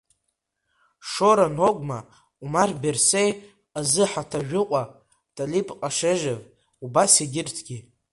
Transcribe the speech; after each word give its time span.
Шора 1.11 1.47
Ногәма, 1.57 1.99
Умар 2.43 2.69
Берсеи, 2.81 3.31
Ҟазы 3.71 4.03
Ҳаҭажәыҟәа, 4.11 4.83
Ҭалиб 5.35 5.67
Кашежев 5.81 6.39
убас 6.85 7.13
егьырҭгьы. 7.21 7.77